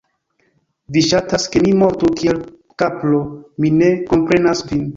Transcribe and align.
Vi 0.95 1.03
ŝatas 1.09 1.45
ke 1.55 1.61
mi 1.67 1.75
mortu 1.83 2.11
kiel 2.23 2.41
kapro, 2.85 3.23
mi 3.61 3.75
ne 3.79 3.95
komprenas 4.13 4.69
vin 4.73 4.87